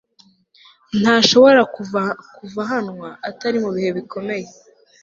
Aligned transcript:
ntanashobora 0.99 1.61
kuhavanwa 2.35 3.09
atari 3.29 3.57
mu 3.63 3.69
bihe 3.75 3.89
bikomeye 3.97 4.47